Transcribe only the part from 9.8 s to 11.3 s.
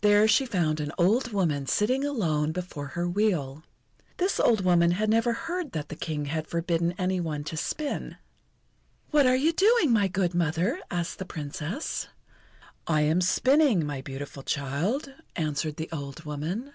my good mother?" asked the